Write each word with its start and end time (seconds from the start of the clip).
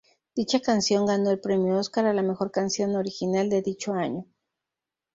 Dicha 0.35 0.59
canción 0.59 1.05
ganó 1.05 1.29
el 1.29 1.39
premio 1.39 1.77
Óscar 1.77 2.07
a 2.07 2.13
la 2.15 2.23
mejor 2.23 2.49
canción 2.49 2.95
original 2.95 3.51
de 3.51 3.61
dicho 3.61 3.93
año. 3.93 4.25